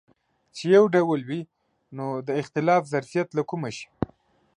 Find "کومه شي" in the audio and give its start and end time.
3.49-3.87